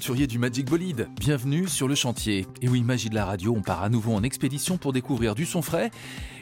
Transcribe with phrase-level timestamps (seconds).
[0.00, 2.46] Aventuriers du Magic Bolide, bienvenue sur le chantier.
[2.62, 5.44] Et oui, magie de la radio, on part à nouveau en expédition pour découvrir du
[5.44, 5.90] son frais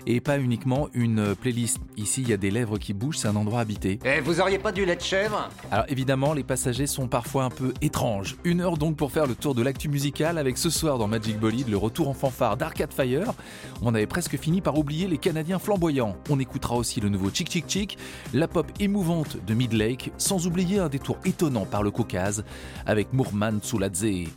[0.07, 1.81] et pas uniquement une playlist.
[1.97, 3.99] Ici, il y a des lèvres qui bougent, c'est un endroit habité.
[4.05, 5.51] Eh, vous auriez pas du lait de chèvre?
[5.71, 8.37] Alors évidemment, les passagers sont parfois un peu étranges.
[8.45, 11.39] Une heure donc pour faire le tour de l'actu musical avec ce soir dans Magic
[11.39, 13.35] Bolide le retour en fanfare d'Arcade Fire.
[13.83, 16.17] On avait presque fini par oublier les Canadiens flamboyants.
[16.31, 17.99] On écoutera aussi le nouveau Chick Chick Chick,
[18.33, 22.45] la pop émouvante de Midlake, sans oublier un détour étonnant par le Caucase
[22.87, 23.58] avec Mourman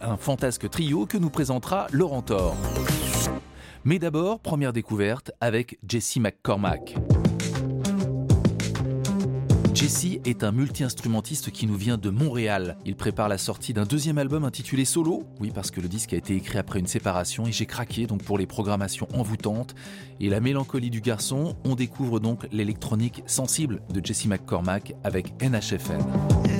[0.01, 2.55] Un fantasque trio que nous présentera Laurent Thor.
[3.83, 6.95] Mais d'abord, première découverte avec Jesse McCormack.
[9.73, 12.77] Jesse est un multi-instrumentiste qui nous vient de Montréal.
[12.85, 15.23] Il prépare la sortie d'un deuxième album intitulé Solo.
[15.39, 18.23] Oui, parce que le disque a été écrit après une séparation et j'ai craqué donc
[18.23, 19.73] pour les programmations envoûtantes
[20.19, 21.55] et la mélancolie du garçon.
[21.63, 26.50] On découvre donc l'électronique sensible de Jesse McCormack avec NHFN.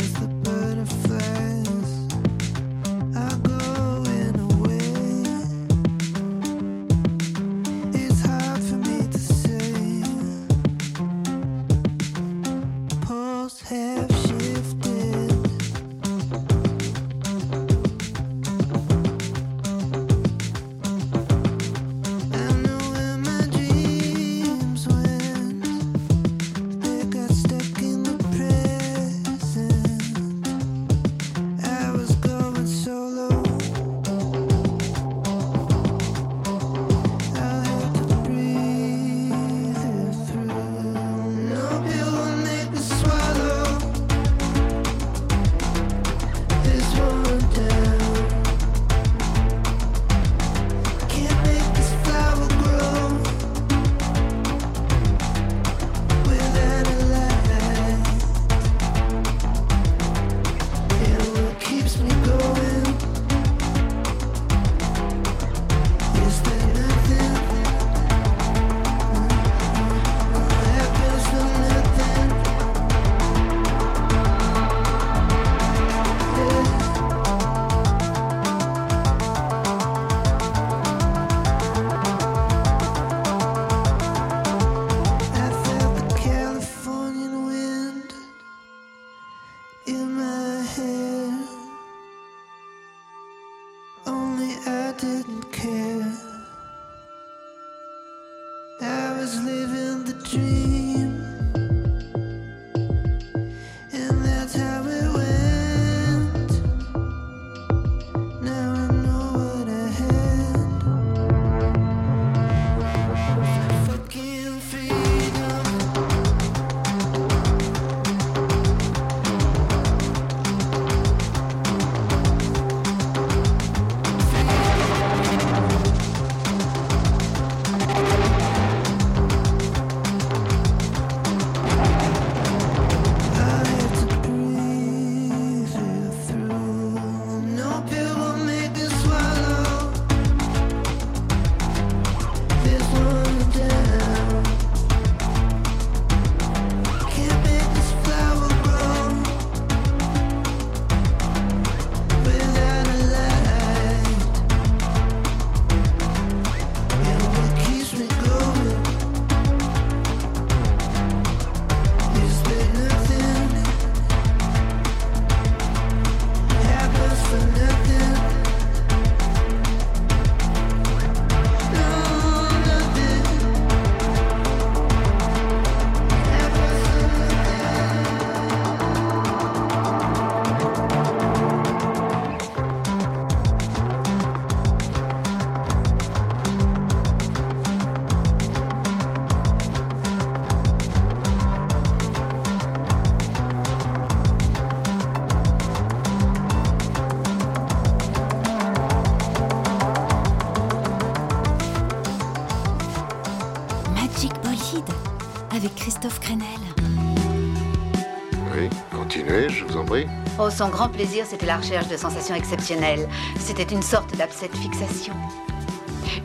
[210.44, 213.08] Oh, son grand plaisir, c'était la recherche de sensations exceptionnelles.
[213.40, 215.14] C'était une sorte d'abcès fixation.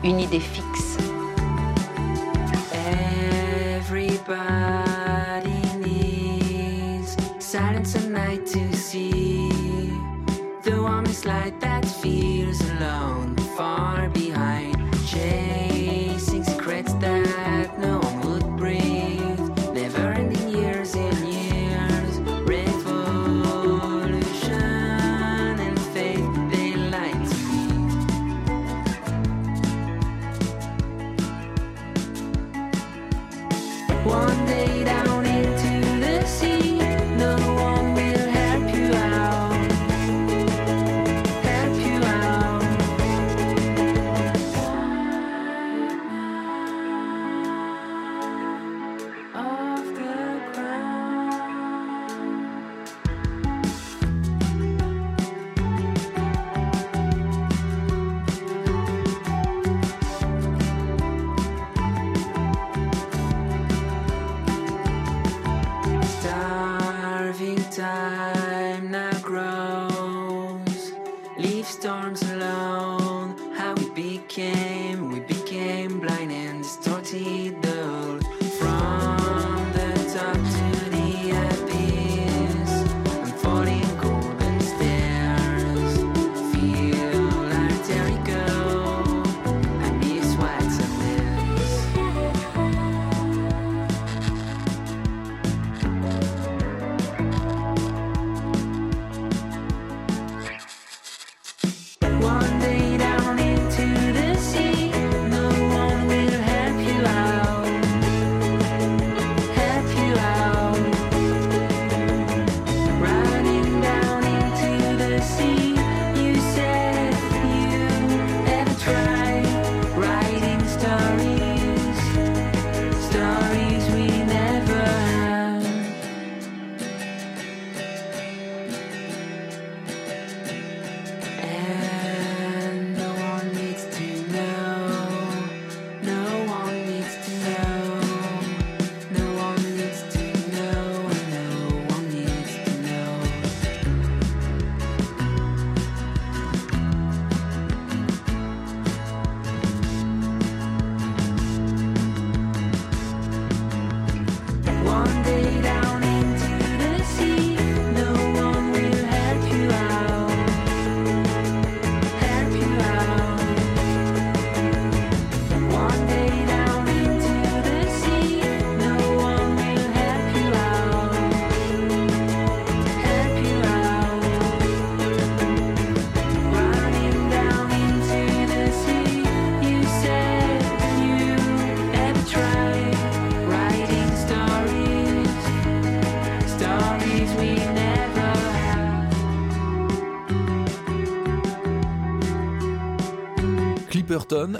[0.03, 0.86] Une idée fixe.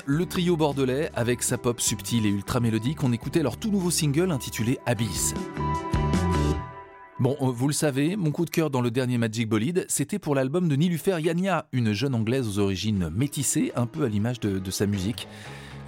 [0.06, 3.92] Le trio bordelais, avec sa pop subtile et ultra mélodique, on écoutait leur tout nouveau
[3.92, 5.34] single intitulé Abyss.
[7.20, 10.20] Bon, euh, vous le savez, mon coup de cœur dans le dernier Magic Bolide, c'était
[10.20, 14.40] pour l'album de Nilufer Yania, une jeune anglaise aux origines métissées, un peu à l'image
[14.40, 15.28] de, de sa musique.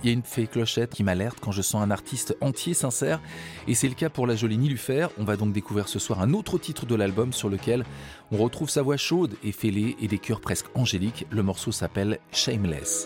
[0.01, 3.19] Il y a une fée clochette qui m'alerte quand je sens un artiste entier, sincère,
[3.67, 5.07] et c'est le cas pour la jolie Nilufer.
[5.17, 7.83] On va donc découvrir ce soir un autre titre de l'album sur lequel
[8.31, 11.27] on retrouve sa voix chaude et fêlée et des chœurs presque angéliques.
[11.31, 13.05] Le morceau s'appelle Shameless.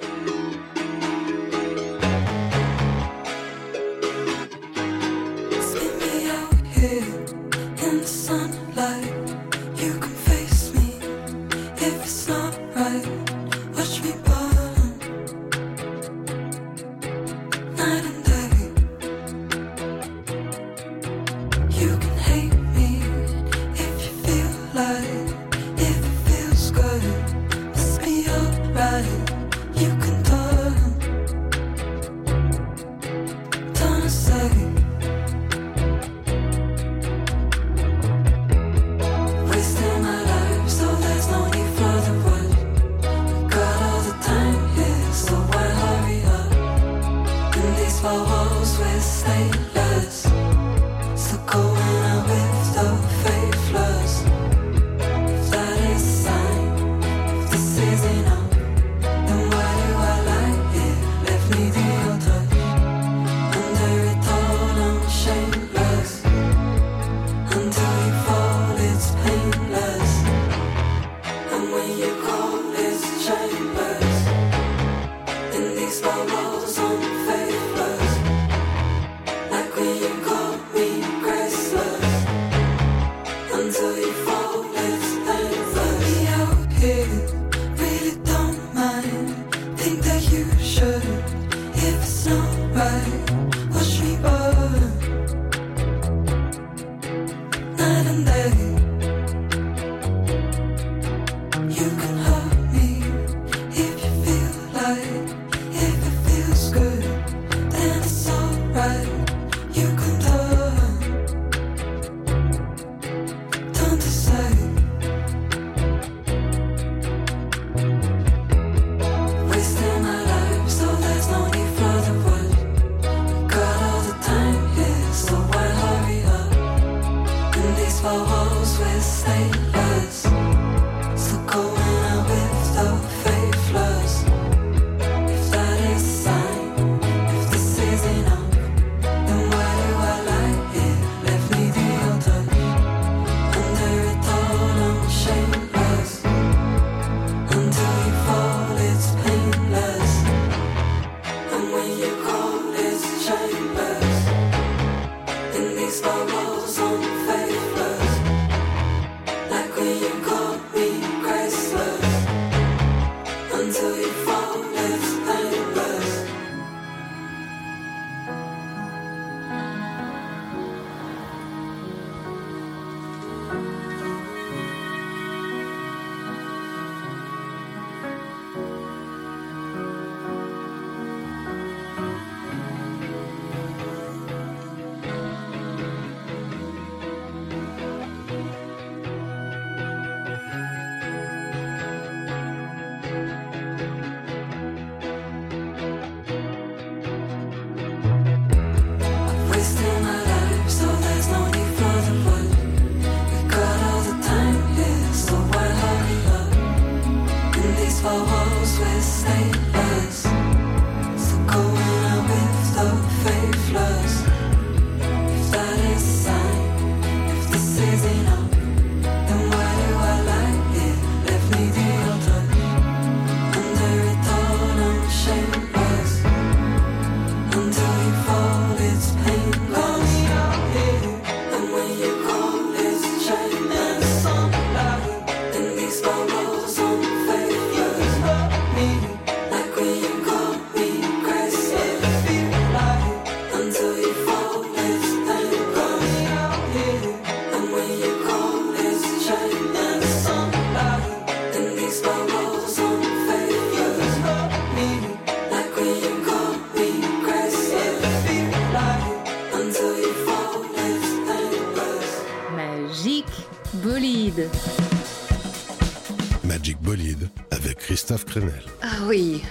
[108.83, 109.22] side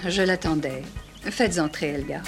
[0.09, 0.83] je l'attendais.
[1.29, 2.21] Faites entrer, Elga.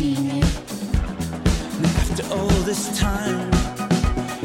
[0.00, 0.42] And
[1.84, 3.50] after all this time,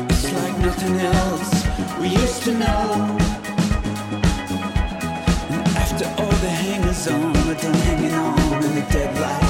[0.09, 1.65] it's like nothing else
[2.01, 3.17] we used to know.
[5.49, 9.46] And after all the hangers on, we're done hanging on in the deadlight.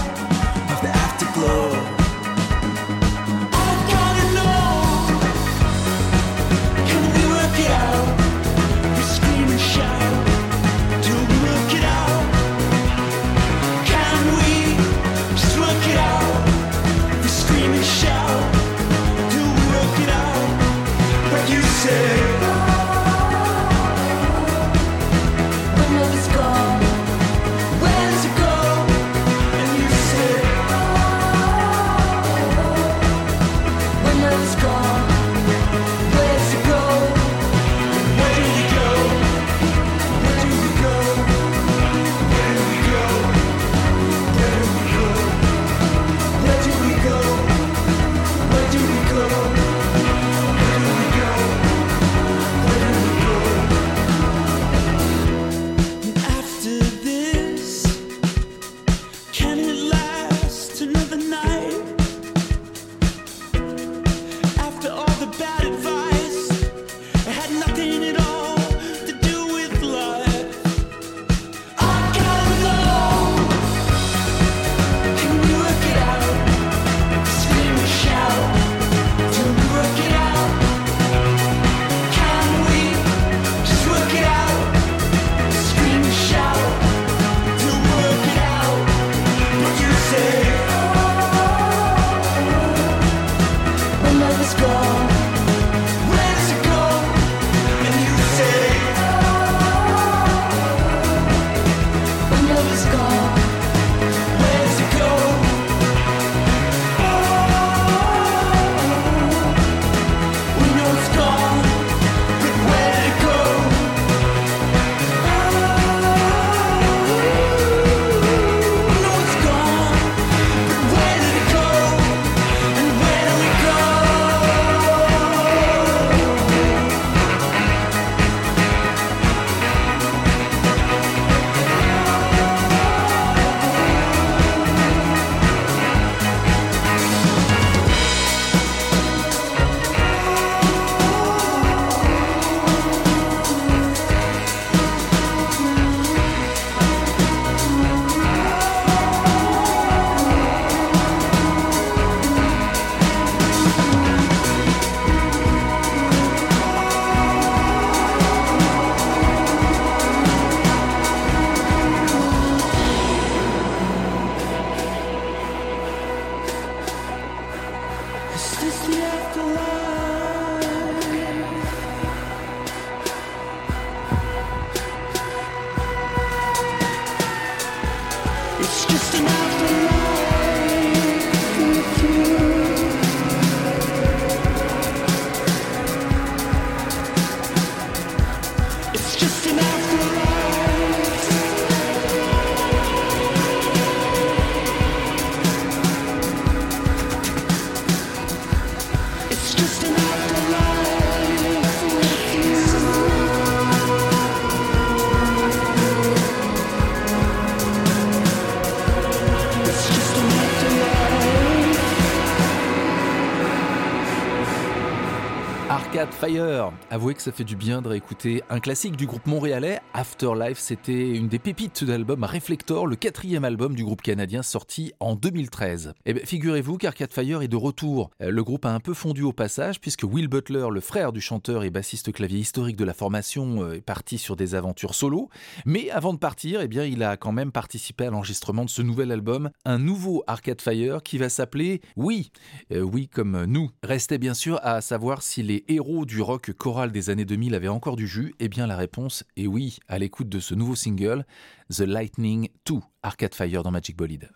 [216.89, 219.79] Avouez que ça fait du bien de réécouter un classique du groupe montréalais.
[219.99, 224.93] Afterlife, c'était une des pépites de l'album Reflector, le quatrième album du groupe canadien sorti
[224.99, 225.95] en 2013.
[226.05, 228.11] Et bien, figurez-vous qu'Arcade Fire est de retour.
[228.21, 231.19] Euh, Le groupe a un peu fondu au passage puisque Will Butler, le frère du
[231.19, 235.29] chanteur et bassiste clavier historique de la formation, euh, est parti sur des aventures solo.
[235.65, 238.83] Mais avant de partir, eh bien, il a quand même participé à l'enregistrement de ce
[238.83, 242.31] nouvel album, un nouveau Arcade Fire qui va s'appeler Oui.
[242.71, 243.71] Euh, oui comme nous.
[243.81, 247.67] Restait bien sûr à savoir si les héros du rock choral des années 2000 avaient
[247.67, 248.35] encore du jus.
[248.39, 251.25] Eh bien, la réponse est oui à l'écoute de ce nouveau single,
[251.69, 254.29] The Lightning 2, Arcade Fire dans Magic Bolide.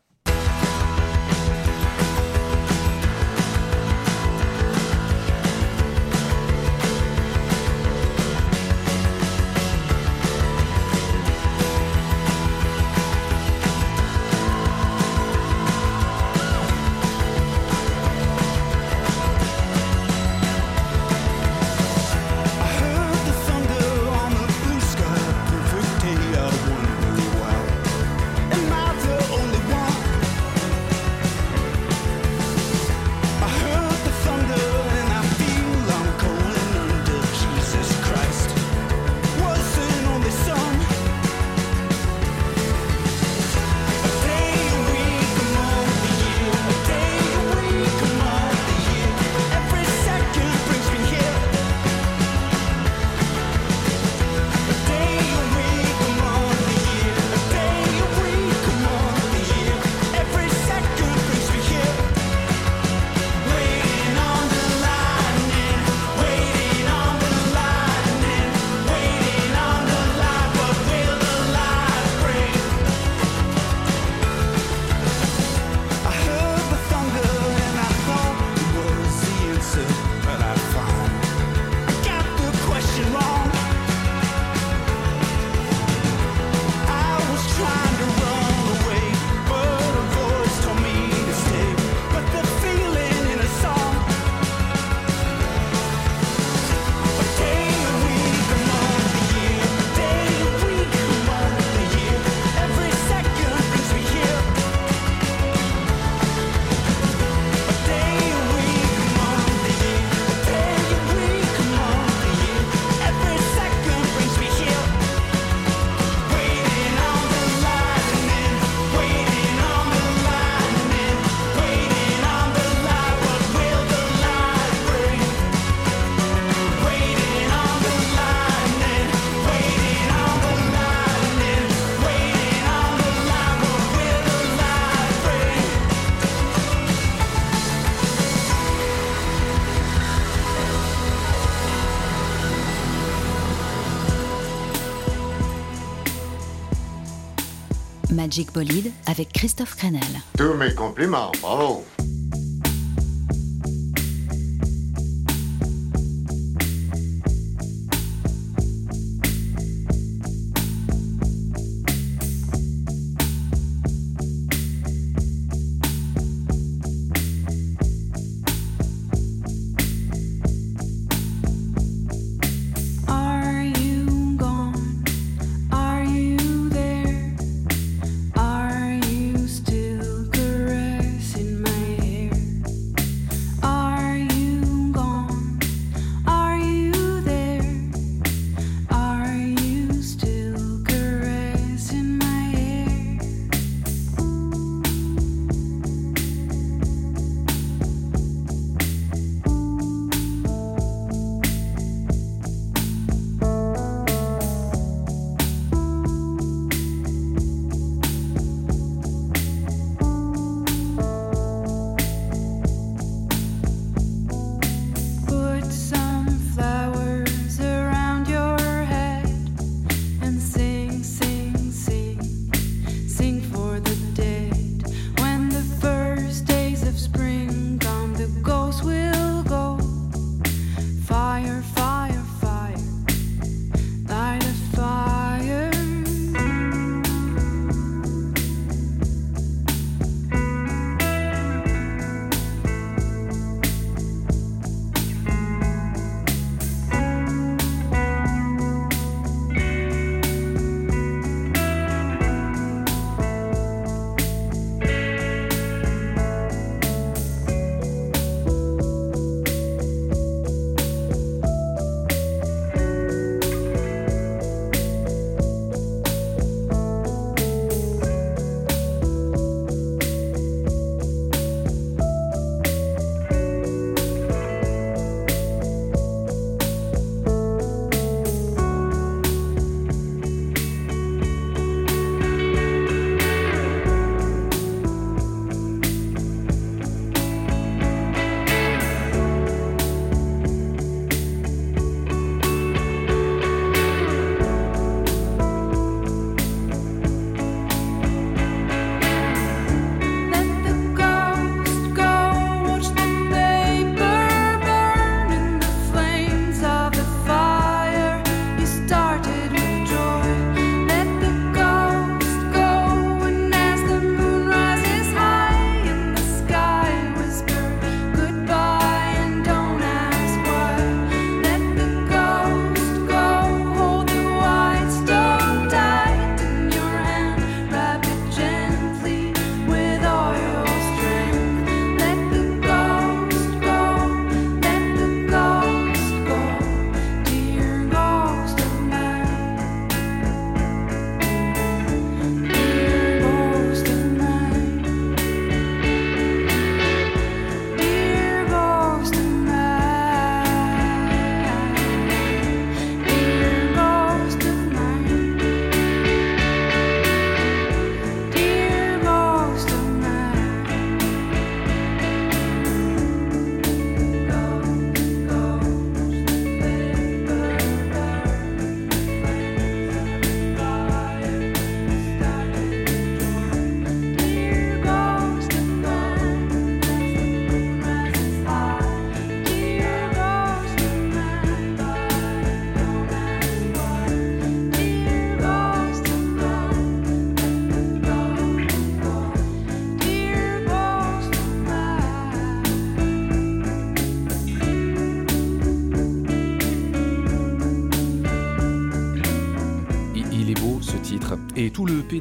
[148.32, 150.00] Magic Bolide avec Christophe Crenel.
[150.38, 151.84] Tous mes compliments, bravo.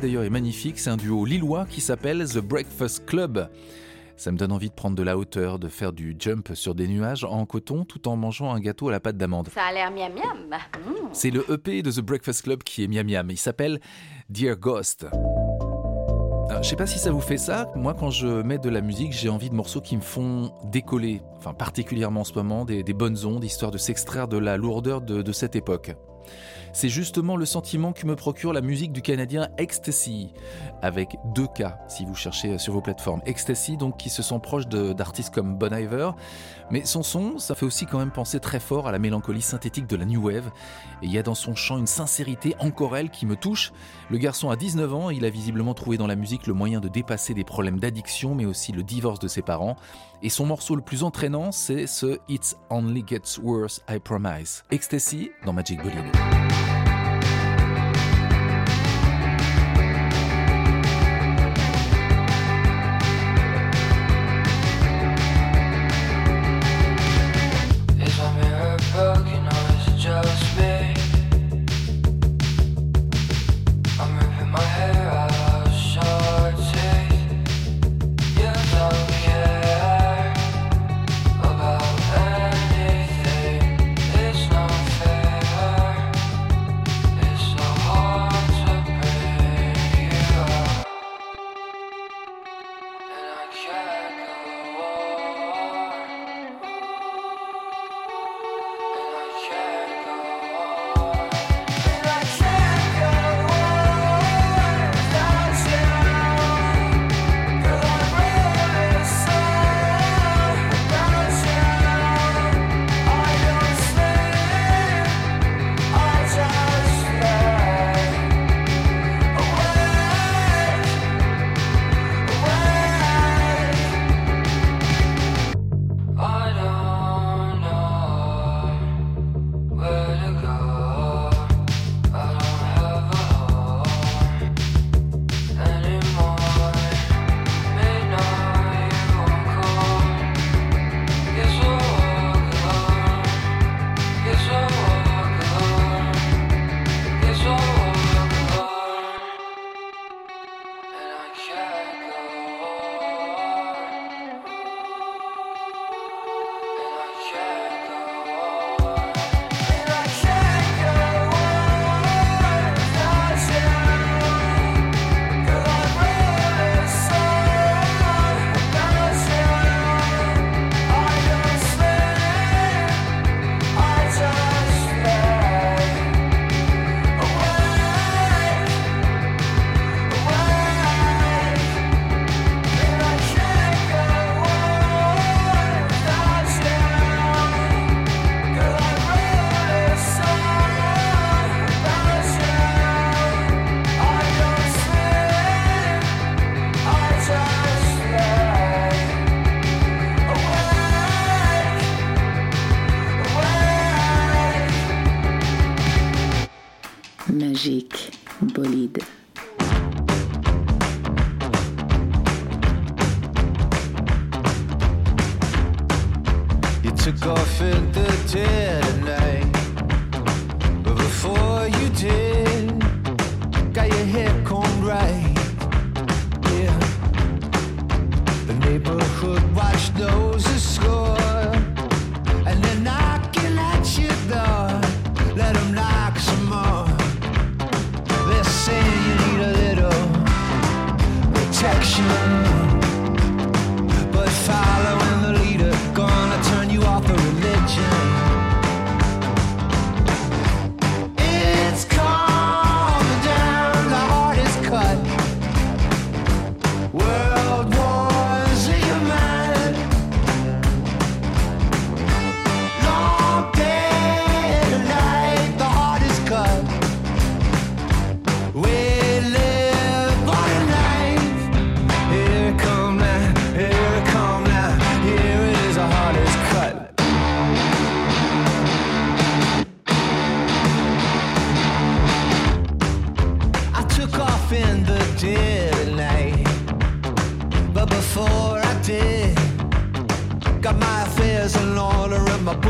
[0.01, 3.49] d'ailleurs est magnifique, c'est un duo lillois qui s'appelle The Breakfast Club.
[4.17, 6.89] Ça me donne envie de prendre de la hauteur, de faire du jump sur des
[6.89, 9.49] nuages en coton tout en mangeant un gâteau à la pâte d'amande.
[9.55, 10.49] Ça a l'air miam miam.
[10.49, 11.09] Mmh.
[11.13, 13.31] C'est le EP de The Breakfast Club qui est miam miam.
[13.31, 13.79] Il s'appelle
[14.31, 15.07] Dear Ghost.
[16.63, 17.69] Je sais pas si ça vous fait ça.
[17.77, 21.23] Moi, quand je mets de la musique, j'ai envie de morceaux qui me font décoller.
[21.37, 25.33] Enfin, particulièrement en ce moment, des, bonnes ondes, histoire de s'extraire de la lourdeur de
[25.33, 25.95] cette époque.
[26.73, 30.33] C'est justement le sentiment que me procure la musique du Canadien Ecstasy,
[30.83, 33.21] avec deux cas si vous cherchez sur vos plateformes.
[33.27, 36.11] Ecstasy, donc, qui se sent proche d'artistes comme Bon Iver,
[36.71, 39.87] mais son son, ça fait aussi quand même penser très fort à la mélancolie synthétique
[39.87, 40.51] de la New Wave.
[41.03, 43.73] Et il y a dans son chant une sincérité encore elle qui me touche.
[44.09, 46.89] Le garçon a 19 ans, il a visiblement trouvé dans la musique le moyen de
[46.89, 49.77] dépasser des problèmes d'addiction, mais aussi le divorce de ses parents.
[50.23, 54.65] Et son morceau le plus entraînant, c'est ce It's Only Gets Worse, I Promise.
[54.71, 56.80] Ecstasy dans Magic Bolin.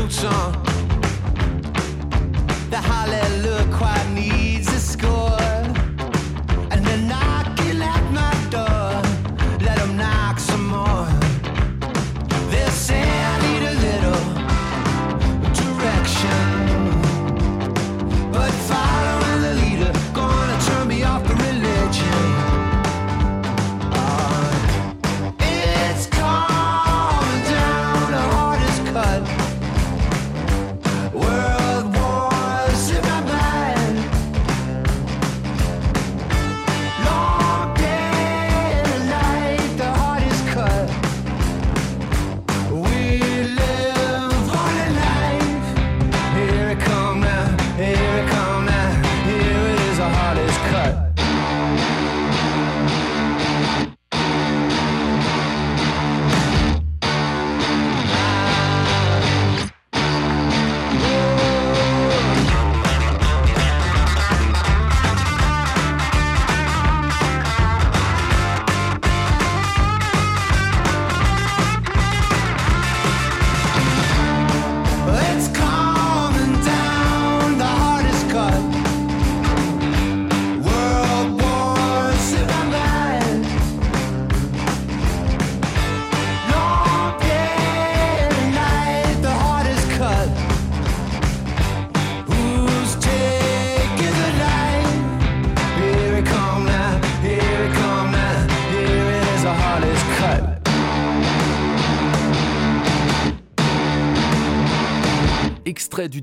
[0.01, 0.60] boots on.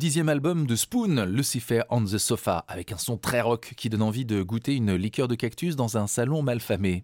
[0.09, 4.01] Dixième album de Spoon, Lucifer on the Sofa, avec un son très rock qui donne
[4.01, 7.03] envie de goûter une liqueur de cactus dans un salon malfamé.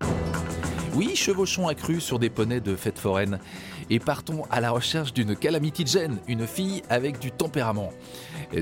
[0.95, 3.41] Oui, chevauchons accrus sur des poneys de fête foraine
[3.91, 7.93] et partons à la recherche d'une Calamity Jane, une fille avec du tempérament.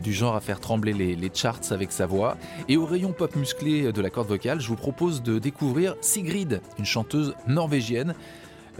[0.03, 2.37] Du genre à faire trembler les, les charts avec sa voix.
[2.69, 6.63] Et au rayon pop musclé de la corde vocale, je vous propose de découvrir Sigrid,
[6.81, 8.17] une chanteuse norvégienne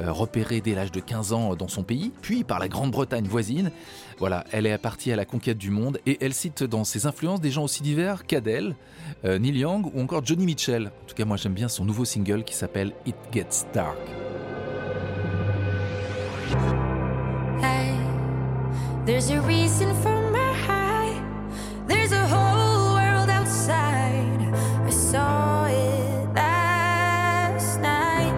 [0.01, 3.71] euh, repérée dès l'âge de 15 ans dans son pays, puis par la Grande-Bretagne voisine.
[4.23, 7.41] Voilà, elle est partie à la conquête du monde et elle cite dans ses influences
[7.41, 8.77] des gens aussi divers qu'Adele,
[9.25, 10.93] euh, Neil Young ou encore Johnny Mitchell.
[11.03, 13.99] En tout cas, moi j'aime bien son nouveau single qui s'appelle It Gets Dark.
[21.89, 24.55] There's a whole world outside.
[24.87, 28.33] I saw it last night.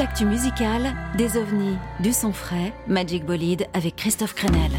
[0.00, 4.70] L'actu musicale, des ovnis, du son frais, Magic Bolide avec Christophe Crenel.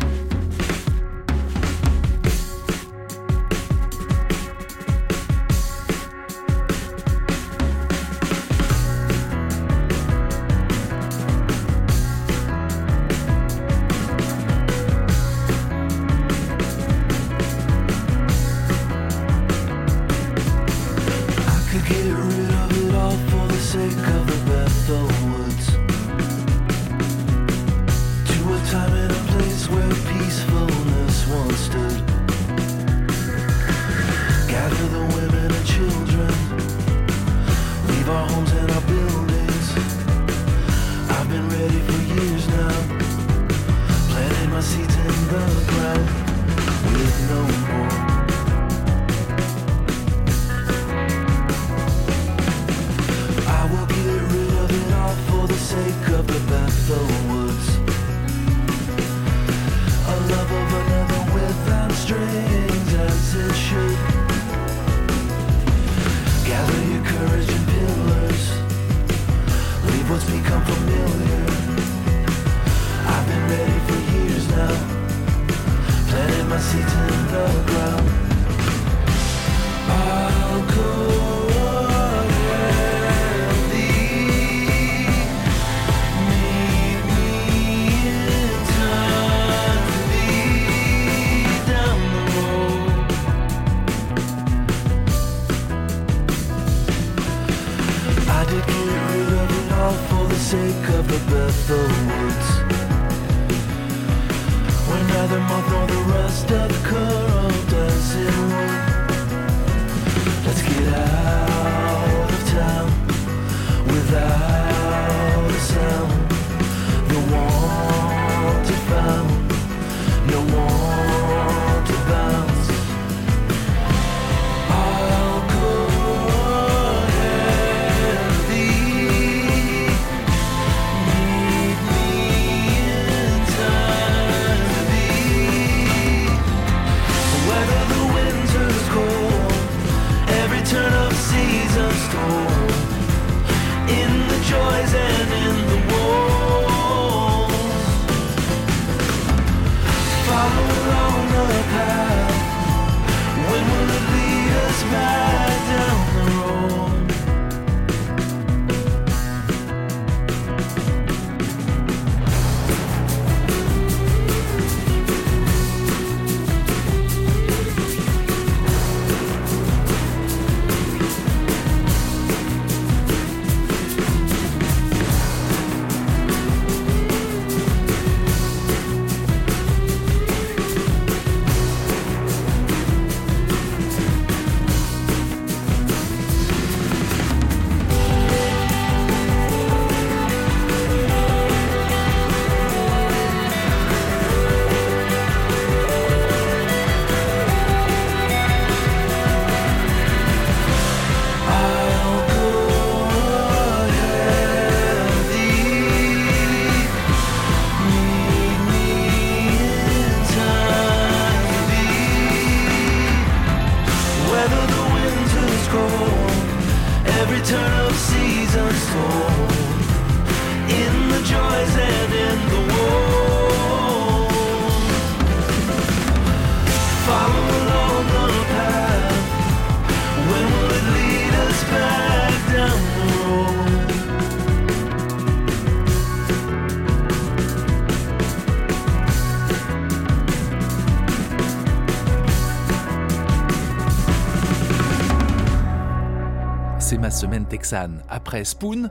[246.92, 248.04] C'est ma semaine texane.
[248.10, 248.90] Après Spoon,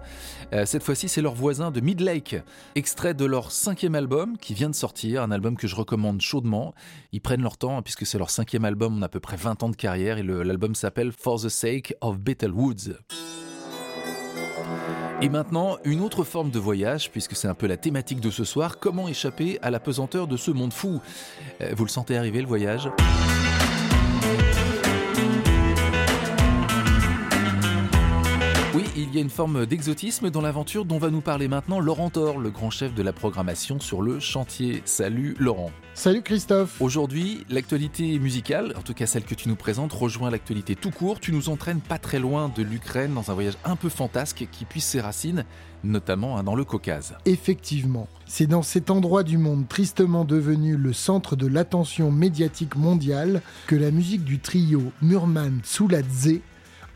[0.54, 2.36] euh, cette fois-ci c'est leur voisin de Midlake.
[2.74, 6.72] Extrait de leur cinquième album qui vient de sortir, un album que je recommande chaudement.
[7.12, 9.36] Ils prennent leur temps hein, puisque c'est leur cinquième album, on a à peu près
[9.36, 12.94] 20 ans de carrière et l'album s'appelle For the Sake of Bethel Woods.
[15.20, 18.44] Et maintenant, une autre forme de voyage, puisque c'est un peu la thématique de ce
[18.44, 21.02] soir, comment échapper à la pesanteur de ce monde fou
[21.60, 22.88] Euh, Vous le sentez arriver le voyage?
[28.72, 32.08] Oui, il y a une forme d'exotisme dans l'aventure dont va nous parler maintenant Laurent
[32.08, 34.82] Thor, le grand chef de la programmation sur le chantier.
[34.84, 35.72] Salut Laurent.
[35.94, 36.80] Salut Christophe.
[36.80, 41.18] Aujourd'hui, l'actualité musicale, en tout cas celle que tu nous présentes, rejoint l'actualité tout court.
[41.18, 44.64] Tu nous entraînes pas très loin de l'Ukraine dans un voyage un peu fantasque qui
[44.64, 45.44] puise ses racines,
[45.82, 47.16] notamment hein, dans le Caucase.
[47.26, 53.42] Effectivement, c'est dans cet endroit du monde tristement devenu le centre de l'attention médiatique mondiale
[53.66, 56.38] que la musique du trio Murman Tsuladze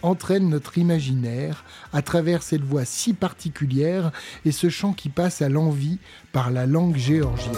[0.05, 4.13] entraîne notre imaginaire à travers cette voix si particulière
[4.45, 5.99] et ce chant qui passe à l'envie
[6.33, 7.53] par la langue géorgienne.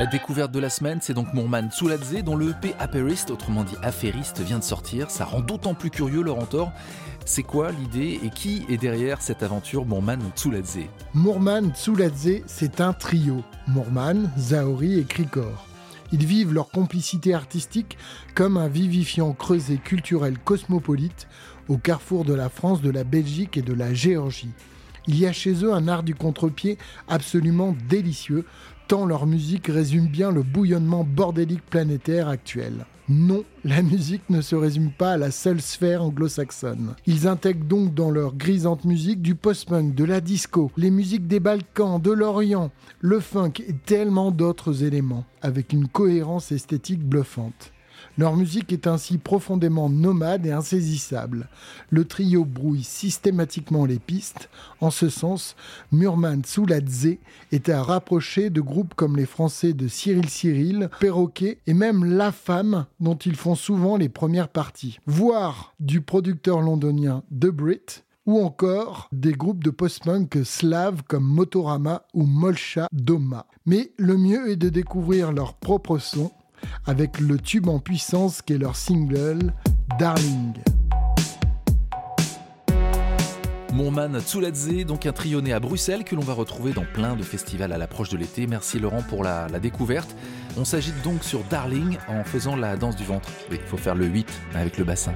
[0.00, 3.76] La découverte de la semaine, c'est donc Mourman Tsuladze, dont le EP Apériste, autrement dit
[3.82, 5.10] affairiste, vient de sortir.
[5.10, 6.72] Ça rend d'autant plus curieux Laurent Thor.
[7.26, 10.78] C'est quoi l'idée et qui est derrière cette aventure Mourman Tsuladze
[11.12, 13.44] Mourman Tsuladze, c'est un trio.
[13.66, 15.66] Mourman, Zaori et Krikor.
[16.12, 17.98] Ils vivent leur complicité artistique
[18.34, 21.28] comme un vivifiant creuset culturel cosmopolite
[21.68, 24.54] au carrefour de la France, de la Belgique et de la Géorgie.
[25.06, 26.78] Il y a chez eux un art du contre-pied
[27.08, 28.44] absolument délicieux,
[28.90, 32.86] tant leur musique résume bien le bouillonnement bordélique planétaire actuel.
[33.08, 36.96] Non, la musique ne se résume pas à la seule sphère anglo-saxonne.
[37.06, 41.38] Ils intègrent donc dans leur grisante musique du post-punk, de la disco, les musiques des
[41.38, 47.70] Balkans, de l'Orient, le funk et tellement d'autres éléments, avec une cohérence esthétique bluffante.
[48.20, 51.48] Leur musique est ainsi profondément nomade et insaisissable.
[51.88, 54.50] Le trio brouille systématiquement les pistes.
[54.82, 55.56] En ce sens,
[55.90, 57.16] Murman Souladze
[57.50, 62.30] était à rapprocher de groupes comme les Français de Cyril Cyril, Perroquet et même La
[62.30, 64.98] Femme, dont ils font souvent les premières parties.
[65.06, 72.02] Voire du producteur londonien The Brit, ou encore des groupes de post-punk slaves comme Motorama
[72.12, 73.46] ou Molcha Doma.
[73.64, 76.30] Mais le mieux est de découvrir leur propre son
[76.86, 79.52] avec le tube en puissance qu'est leur single
[79.98, 80.54] Darling.
[83.72, 87.22] Mourman Tsuladze, donc un trio né à Bruxelles que l'on va retrouver dans plein de
[87.22, 88.46] festivals à l'approche de l'été.
[88.46, 90.14] Merci Laurent pour la, découverte.
[90.56, 93.28] On s'agite donc sur Darling en faisant la danse du ventre.
[93.50, 95.12] Il faut faire le 8 avec le bassin.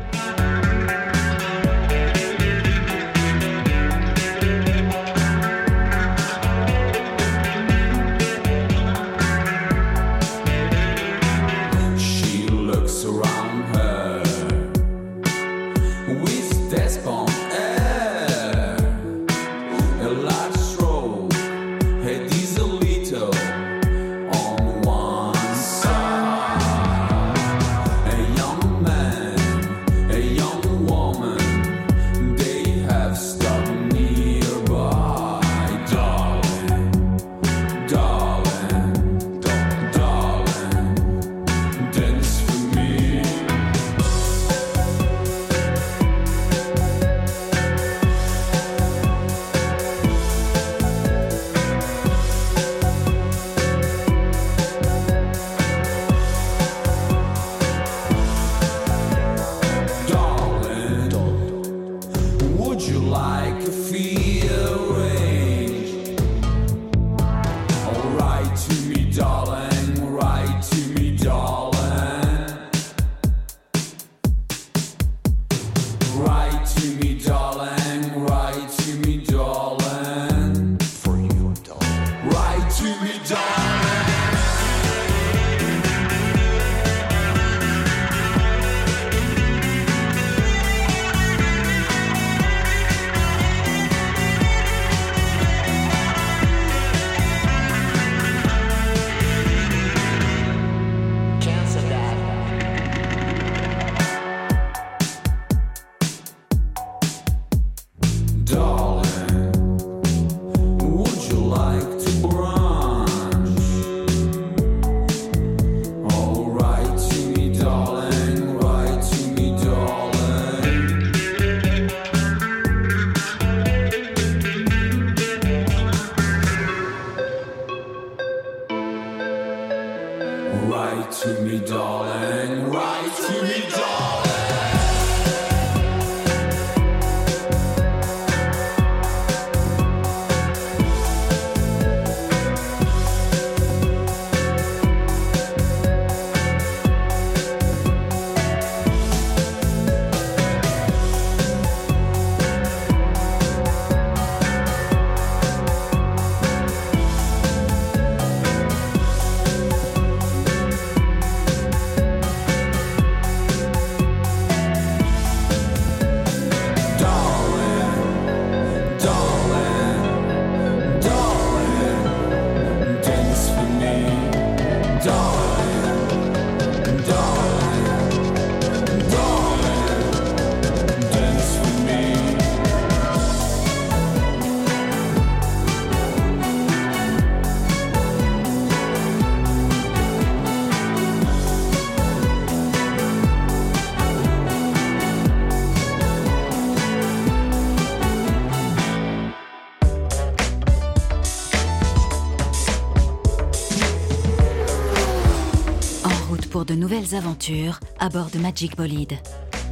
[206.64, 209.18] De nouvelles aventures à bord de Magic Bolide.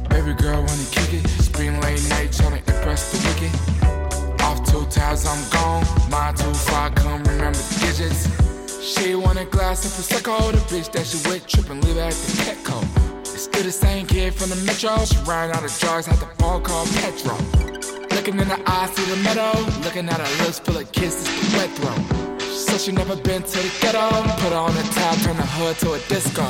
[0.09, 1.27] Baby girl wanna kick it.
[1.41, 4.41] Spring late night tryna impress the wicked.
[4.41, 5.83] Off two tabs, I'm gone.
[6.09, 8.29] Mine too far, come remember the digits.
[8.81, 10.51] She want a glass of Prosecco.
[10.51, 12.83] The bitch that she with trippin', leave at the Petco.
[13.21, 15.03] It's still the same kid from the metro.
[15.05, 17.35] She ran out of drugs, had the ball called Petro.
[18.15, 19.51] Looking in the eyes, see the meadow.
[19.83, 22.32] Looking at her lips full of kisses, wet throat.
[22.73, 24.09] She said she never been to the ghetto.
[24.41, 26.41] Put her on the top, turn the hood to a disco.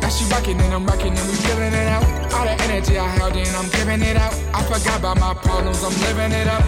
[0.00, 2.04] Now she rockin' and I'm rockin' and we feeling it out.
[2.32, 4.34] All the energy I held in, I'm giving it out.
[4.54, 6.62] I forgot about my problems, I'm living it up.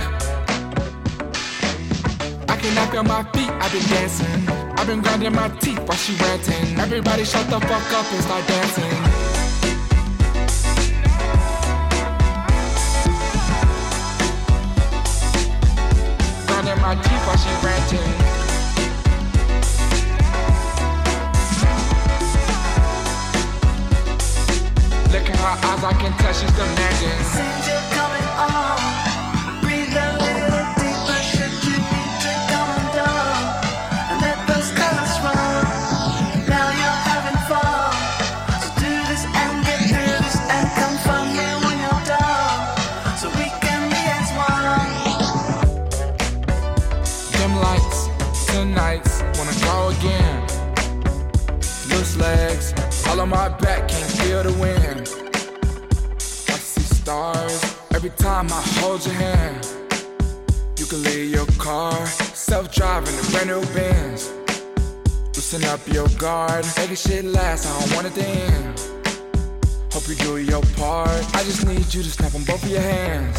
[2.48, 4.48] I up at my feet, I've been dancing.
[4.76, 6.80] I've been grinding my teeth while she ranting.
[6.80, 9.31] Everybody shut the fuck up and start dancing.
[25.42, 27.24] Her eyes, I can tell she's demanding.
[27.34, 28.71] Since you're coming on,
[58.04, 59.64] every time I hold your hand.
[60.76, 64.32] You can leave your car, self driving, a brand new Benz.
[65.36, 68.80] Loosen up your guard, make it shit last, I don't want it to end.
[69.92, 71.10] Hope you do your part.
[71.36, 73.38] I just need you to snap on both of your hands.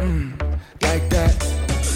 [0.00, 0.40] Mm,
[0.84, 1.36] like that.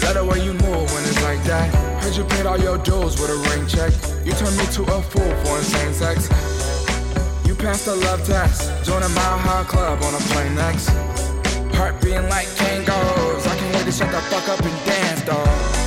[0.03, 1.73] Love the way you move when it's like that.
[2.03, 3.91] Heard you paid all your dues with a ring check.
[4.23, 6.29] You turned me to a fool for insane sex.
[7.47, 8.85] You passed the love test.
[8.85, 11.22] Join a mile high club on a plane next.
[11.73, 13.47] Heart beating like Kangols.
[13.47, 15.82] I can't wait to shut the fuck up and dance, dog.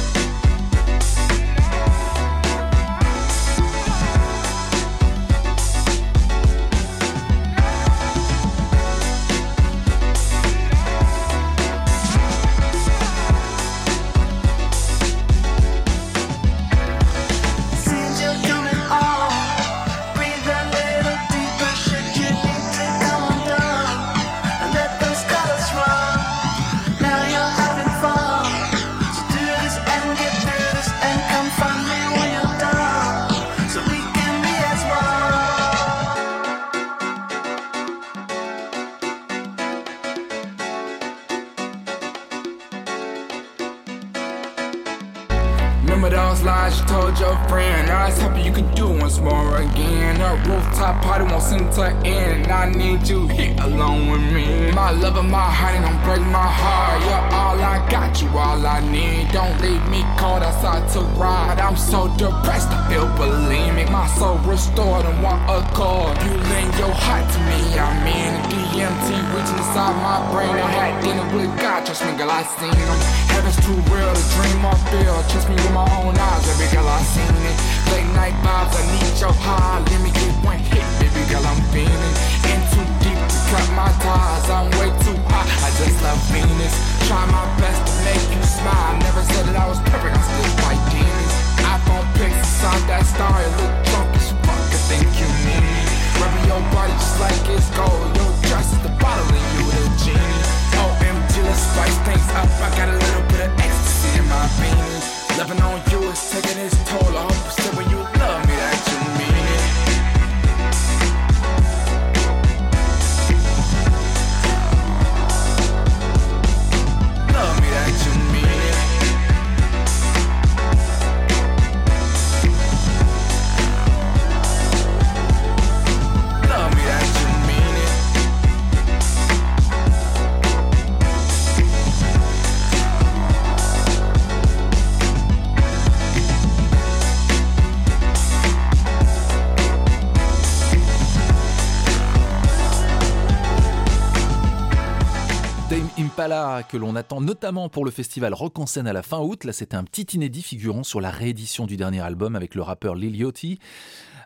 [146.68, 149.42] Que l'on attend notamment pour le festival Rock en scène à la fin août.
[149.44, 152.94] Là, c'était un petit inédit figurant sur la réédition du dernier album avec le rappeur
[152.94, 153.58] Lil Yachty.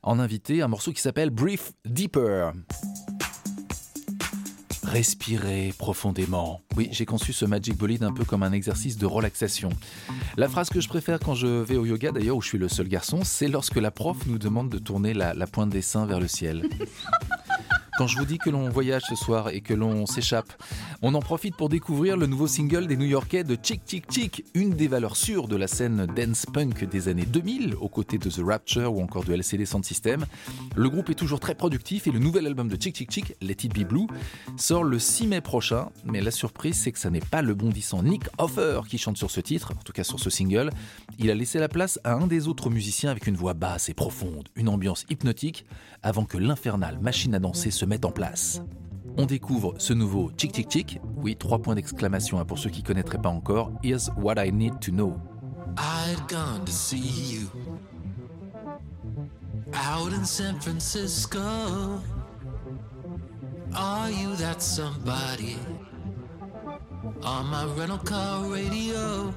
[0.02, 2.52] En invité, un morceau qui s'appelle Brief Deeper.
[4.82, 6.60] Respirez profondément.
[6.76, 9.70] Oui, j'ai conçu ce Magic Bolide un peu comme un exercice de relaxation.
[10.36, 12.68] La phrase que je préfère quand je vais au yoga, d'ailleurs, où je suis le
[12.68, 16.20] seul garçon, c'est lorsque la prof nous demande de tourner la pointe des seins vers
[16.20, 16.68] le ciel.
[18.00, 20.50] Quand je vous dis que l'on voyage ce soir et que l'on s'échappe,
[21.02, 24.70] on en profite pour découvrir le nouveau single des New-Yorkais de Chick Chick Chick, une
[24.70, 28.40] des valeurs sûres de la scène dance punk des années 2000, aux côtés de The
[28.42, 30.24] Rapture ou encore de LCD Sound System.
[30.76, 33.56] Le groupe est toujours très productif et le nouvel album de Chick Chick Chick, Let
[33.64, 34.06] It Be Blue,
[34.56, 35.90] sort le 6 mai prochain.
[36.06, 39.30] Mais la surprise, c'est que ça n'est pas le bondissant Nick Offer qui chante sur
[39.30, 40.70] ce titre, en tout cas sur ce single.
[41.18, 43.94] Il a laissé la place à un des autres musiciens avec une voix basse et
[43.94, 45.66] profonde, une ambiance hypnotique,
[46.02, 48.62] avant que l'infernale machine à danser se mette en place.
[49.16, 51.00] On découvre ce nouveau Chick Chick Chick.
[51.16, 53.72] Oui, trois points d'exclamation hein, pour ceux qui connaîtraient pas encore.
[53.82, 55.20] Here's what I need to know.
[55.76, 57.48] I'd gone to see you
[59.74, 61.40] out in San Francisco.
[63.74, 65.56] Are you that somebody
[67.22, 69.32] on my rental car radio?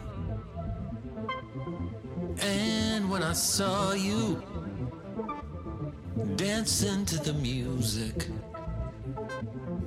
[2.41, 4.41] And when I saw you
[6.35, 8.27] dancing to the music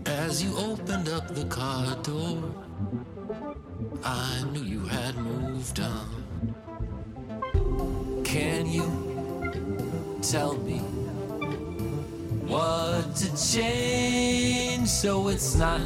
[0.07, 2.43] as you opened up the car door,
[4.03, 6.25] I knew you had moved on.
[8.25, 10.79] Can you tell me
[12.49, 15.81] what to change so it's not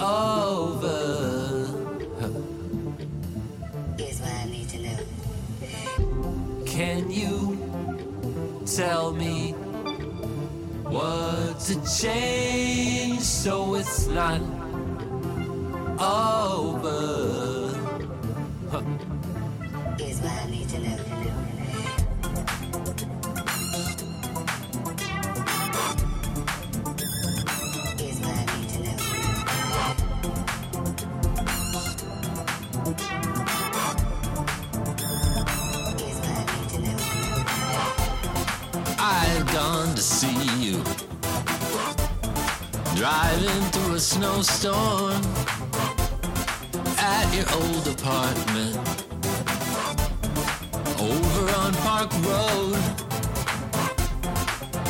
[0.00, 0.99] over?
[8.80, 9.52] Tell me
[10.88, 14.40] what to change so it's not
[16.00, 17.49] over?
[44.42, 45.22] Snowstorm
[46.98, 48.76] at your old apartment
[50.98, 52.76] over on Park Road.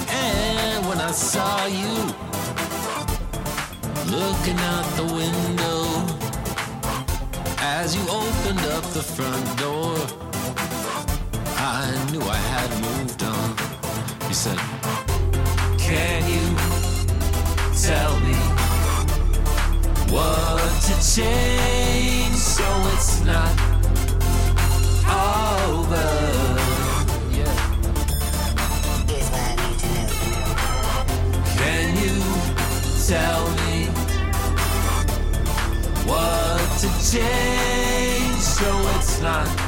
[0.08, 1.94] And when I saw you
[4.16, 5.82] looking out the window
[7.58, 9.96] as you opened up the front door,
[11.56, 13.56] I knew I had moved on.
[14.28, 14.58] You said,
[15.78, 16.56] Can you
[17.74, 18.49] tell me
[20.10, 23.54] what to change so it's not
[25.06, 26.10] over?
[27.30, 27.56] Yeah.
[29.06, 30.10] Here's what I need to know.
[31.56, 32.14] Can you
[33.06, 33.86] tell me
[36.08, 39.59] what to change so it's not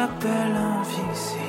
[0.00, 1.39] chapelle invisible.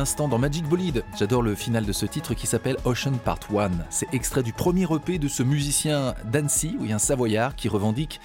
[0.00, 1.04] L'instant dans Magic Bolide.
[1.18, 3.70] J'adore le final de ce titre qui s'appelle Ocean Part 1.
[3.90, 8.18] C'est extrait du premier EP de ce musicien d'Annecy, oui, un savoyard qui revendique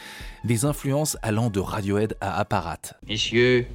[0.45, 2.79] des influences allant de Radiohead à Apparat.
[3.05, 3.67] Messieurs,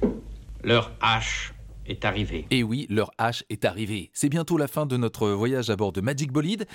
[0.63, 1.53] leur hache
[1.85, 2.47] est arrivée.
[2.49, 4.09] Et oui, leur H est arrivé.
[4.13, 6.65] C'est bientôt la fin de notre voyage à bord de Magic Bolide.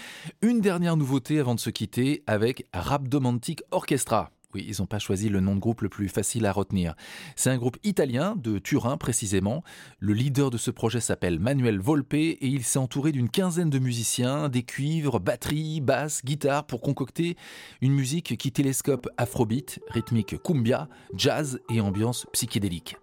[0.43, 4.31] Une dernière nouveauté avant de se quitter avec Rhabdomantic Orchestra.
[4.55, 6.95] Oui, ils n'ont pas choisi le nom de groupe le plus facile à retenir.
[7.35, 9.63] C'est un groupe italien, de Turin précisément.
[9.99, 13.79] Le leader de ce projet s'appelle Manuel Volpe et il s'est entouré d'une quinzaine de
[13.79, 17.37] musiciens, des cuivres, batterie, basse, guitare pour concocter
[17.81, 22.97] une musique qui télescope afrobeat, rythmique cumbia, jazz et ambiance psychédélique.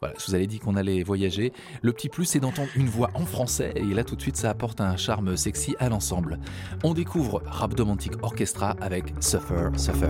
[0.00, 1.52] Voilà, je vous avais dit qu'on allait voyager.
[1.82, 4.50] Le petit plus, c'est d'entendre une voix en français, et là tout de suite, ça
[4.50, 6.38] apporte un charme sexy à l'ensemble.
[6.82, 10.08] On découvre Rhabdomantic Orchestra avec Suffer, Suffer.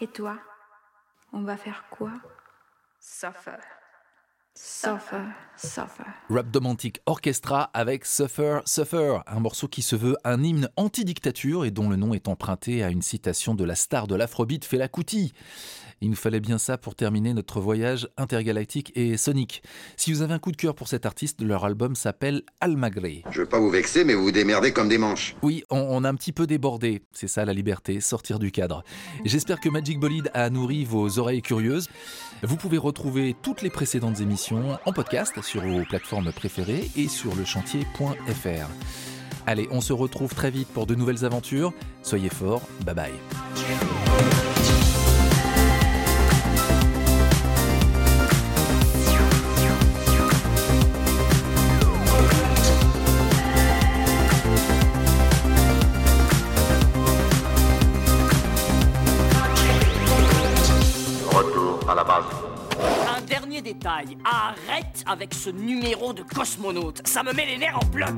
[0.00, 0.38] Et toi,
[1.32, 2.12] on va faire quoi?
[3.00, 3.58] Suffer.
[4.54, 5.22] Suffer,
[5.56, 6.02] suffer.
[6.28, 11.88] Rhabdomantic Orchestra avec Suffer, Suffer, un morceau qui se veut un hymne anti-dictature et dont
[11.88, 15.32] le nom est emprunté à une citation de la star de l'afrobeat Fela Kuti.
[16.00, 19.62] Il nous fallait bien ça pour terminer notre voyage intergalactique et sonique.
[19.96, 23.24] Si vous avez un coup de cœur pour cet artiste, leur album s'appelle Almagré.
[23.30, 25.34] Je veux pas vous vexer, mais vous vous démerdez comme des manches.
[25.42, 27.02] Oui, on, on a un petit peu débordé.
[27.12, 28.84] C'est ça la liberté, sortir du cadre.
[29.24, 31.88] J'espère que Magic Bolide a nourri vos oreilles curieuses.
[32.42, 37.34] Vous pouvez retrouver toutes les précédentes émissions en podcast sur vos plateformes préférées et sur
[37.34, 38.68] lechantier.fr.
[39.46, 41.72] Allez, on se retrouve très vite pour de nouvelles aventures.
[42.02, 44.57] Soyez forts, bye bye.
[64.24, 68.08] Arrête avec ce numéro de cosmonaute, ça me met les nerfs en bloc.